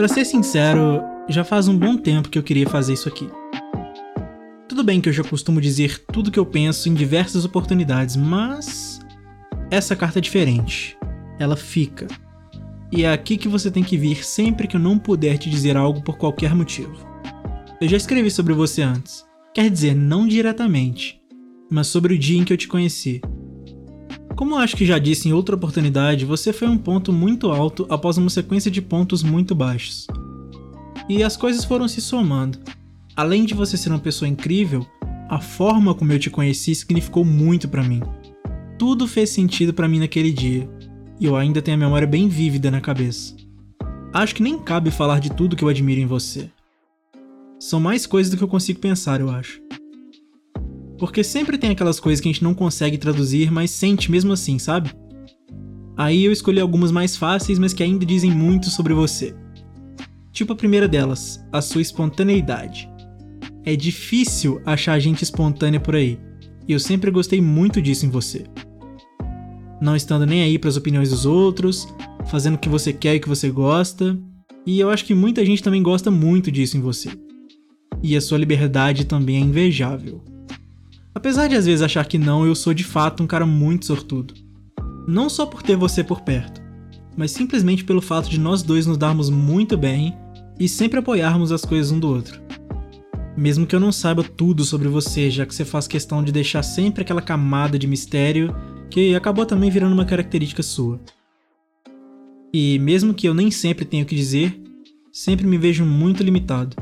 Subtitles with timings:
[0.00, 3.28] Para ser sincero, já faz um bom tempo que eu queria fazer isso aqui.
[4.66, 8.98] Tudo bem que eu já costumo dizer tudo que eu penso em diversas oportunidades, mas
[9.70, 10.96] essa carta é diferente.
[11.38, 12.06] Ela fica.
[12.90, 15.76] E é aqui que você tem que vir sempre que eu não puder te dizer
[15.76, 16.96] algo por qualquer motivo.
[17.78, 19.26] Eu já escrevi sobre você antes.
[19.52, 21.20] Quer dizer, não diretamente,
[21.70, 23.20] mas sobre o dia em que eu te conheci.
[24.40, 28.16] Como acho que já disse em outra oportunidade, você foi um ponto muito alto após
[28.16, 30.08] uma sequência de pontos muito baixos.
[31.08, 32.58] E as coisas foram se somando.
[33.14, 34.84] Além de você ser uma pessoa incrível,
[35.28, 38.00] a forma como eu te conheci significou muito para mim
[38.80, 40.66] tudo fez sentido para mim naquele dia,
[41.20, 43.36] e eu ainda tenho a memória bem vívida na cabeça.
[44.10, 46.50] Acho que nem cabe falar de tudo que eu admiro em você.
[47.58, 49.60] São mais coisas do que eu consigo pensar, eu acho.
[51.00, 54.56] Porque sempre tem aquelas coisas que a gente não consegue traduzir, mas sente mesmo assim,
[54.58, 54.92] sabe?
[55.96, 59.34] Aí eu escolhi algumas mais fáceis, mas que ainda dizem muito sobre você.
[60.30, 62.88] Tipo a primeira delas, a sua espontaneidade.
[63.64, 66.20] É difícil achar gente espontânea por aí,
[66.68, 68.44] e eu sempre gostei muito disso em você
[69.80, 71.88] não estando nem aí para as opiniões dos outros,
[72.26, 74.16] fazendo o que você quer e o que você gosta.
[74.66, 77.10] E eu acho que muita gente também gosta muito disso em você.
[78.02, 80.22] E a sua liberdade também é invejável.
[81.20, 84.32] Apesar de às vezes achar que não, eu sou de fato um cara muito sortudo.
[85.06, 86.62] Não só por ter você por perto,
[87.14, 90.16] mas simplesmente pelo fato de nós dois nos darmos muito bem
[90.58, 92.40] e sempre apoiarmos as coisas um do outro.
[93.36, 96.62] Mesmo que eu não saiba tudo sobre você, já que você faz questão de deixar
[96.62, 98.56] sempre aquela camada de mistério
[98.88, 100.98] que acabou também virando uma característica sua.
[102.50, 104.58] E mesmo que eu nem sempre tenha o que dizer,
[105.12, 106.74] sempre me vejo muito limitado.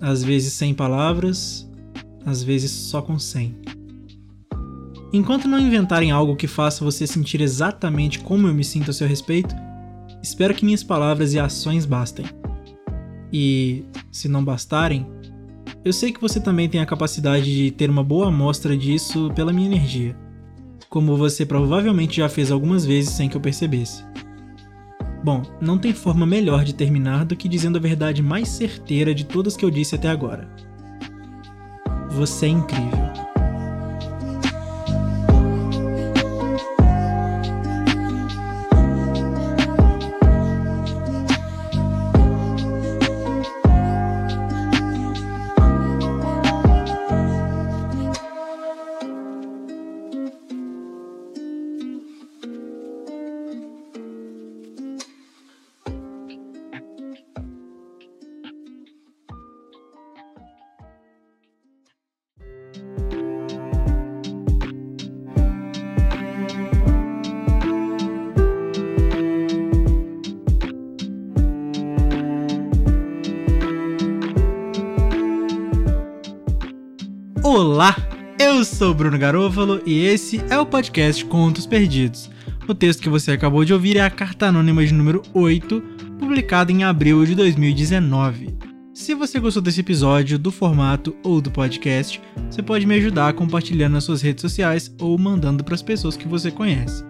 [0.00, 1.67] Às vezes sem palavras,
[2.28, 3.56] às vezes só com cem.
[5.12, 9.08] Enquanto não inventarem algo que faça você sentir exatamente como eu me sinto a seu
[9.08, 9.54] respeito,
[10.22, 12.26] espero que minhas palavras e ações bastem.
[13.32, 15.06] E, se não bastarem,
[15.84, 19.52] eu sei que você também tem a capacidade de ter uma boa amostra disso pela
[19.52, 20.16] minha energia
[20.88, 24.04] como você provavelmente já fez algumas vezes sem que eu percebesse.
[25.22, 29.24] Bom, não tem forma melhor de terminar do que dizendo a verdade mais certeira de
[29.24, 30.48] todas que eu disse até agora.
[32.18, 33.07] Você é incrível.
[77.50, 77.96] Olá,
[78.38, 82.30] eu sou Bruno Garofalo e esse é o podcast Contos Perdidos.
[82.68, 85.82] O texto que você acabou de ouvir é a carta anônima de número 8,
[86.18, 88.54] publicada em abril de 2019.
[88.92, 92.20] Se você gostou desse episódio, do formato ou do podcast,
[92.50, 96.28] você pode me ajudar compartilhando nas suas redes sociais ou mandando para as pessoas que
[96.28, 97.02] você conhece.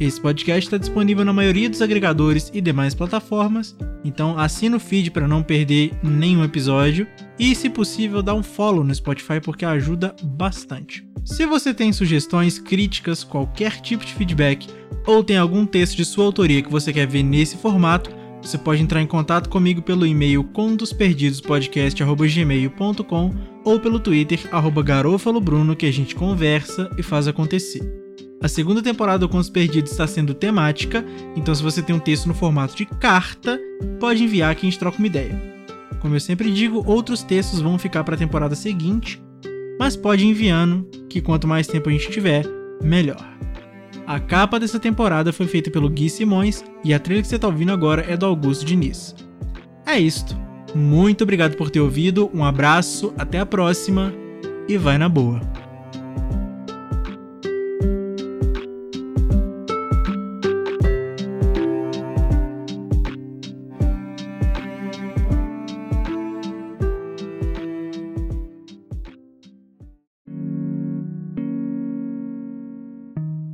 [0.00, 5.10] Esse podcast está disponível na maioria dos agregadores e demais plataformas, então assina o feed
[5.10, 7.06] para não perder nenhum episódio
[7.38, 11.06] e, se possível, dá um follow no Spotify porque ajuda bastante.
[11.24, 14.66] Se você tem sugestões, críticas, qualquer tipo de feedback
[15.06, 18.10] ou tem algum texto de sua autoria que você quer ver nesse formato,
[18.42, 23.30] você pode entrar em contato comigo pelo e-mail contosperdidospodcast.gmail.com
[23.64, 28.01] ou pelo Twitter, arroba garofalobruno, que a gente conversa e faz acontecer.
[28.42, 31.04] A segunda temporada do Contos Perdidos está sendo temática,
[31.36, 33.56] então se você tem um texto no formato de carta,
[34.00, 35.40] pode enviar que a gente troca uma ideia.
[36.00, 39.22] Como eu sempre digo, outros textos vão ficar para a temporada seguinte,
[39.78, 42.44] mas pode ir enviando, que quanto mais tempo a gente tiver,
[42.82, 43.24] melhor.
[44.08, 47.46] A capa dessa temporada foi feita pelo Gui Simões e a trilha que você está
[47.46, 49.14] ouvindo agora é do Augusto Diniz.
[49.86, 50.36] É isto.
[50.74, 54.12] Muito obrigado por ter ouvido, um abraço, até a próxima
[54.68, 55.40] e vai na boa.